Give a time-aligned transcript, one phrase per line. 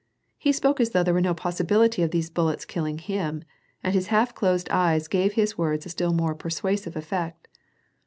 [0.39, 3.43] He spoke as though there were no possibility of these bullets killing him,
[3.83, 7.47] and his half cloju'd eyes gave his words a still more persuasive effect.